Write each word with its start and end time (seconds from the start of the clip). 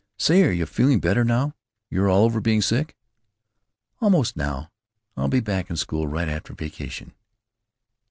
"Say, 0.17 0.41
are 0.43 0.51
you 0.51 0.65
feeling 0.65 0.99
better 0.99 1.23
now? 1.23 1.53
You're 1.91 2.09
all 2.09 2.23
over 2.25 2.41
being 2.41 2.63
sick?" 2.63 2.97
"Almost, 3.99 4.35
now. 4.35 4.71
I'll 5.15 5.27
be 5.27 5.41
back 5.41 5.69
in 5.69 5.75
school 5.77 6.07
right 6.07 6.27
after 6.27 6.55
vacation." 6.55 7.13